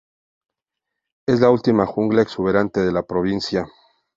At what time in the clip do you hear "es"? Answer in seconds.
1.27-1.41